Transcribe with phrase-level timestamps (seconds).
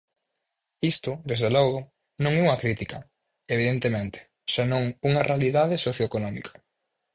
[0.93, 1.79] Isto, desde logo,
[2.23, 2.97] non é unha crítica,
[3.55, 4.19] evidentemente,
[4.55, 6.51] senón unha realidade socioeconómica.